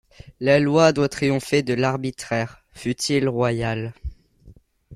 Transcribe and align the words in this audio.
La 0.39 0.59
loi 0.59 0.93
doit 0.93 1.09
triompher 1.09 1.61
de 1.61 1.75
l'arbitraire, 1.75 2.63
fût-il 2.71 3.29
royal! 3.29 3.93